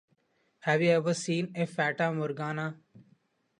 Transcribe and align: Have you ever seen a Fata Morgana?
Have 0.61 0.81
you 0.81 0.89
ever 0.89 1.13
seen 1.13 1.51
a 1.53 1.67
Fata 1.67 2.11
Morgana? 2.11 2.75